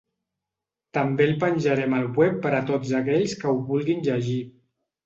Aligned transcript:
També 0.99 1.27
el 1.29 1.35
penjarem 1.43 1.93
al 1.99 2.09
web 2.21 2.41
per 2.47 2.55
a 2.61 2.65
tots 2.73 2.99
aquells 3.03 3.39
que 3.45 3.53
ho 3.55 3.65
vulguin 3.71 4.07
llegir. 4.11 4.43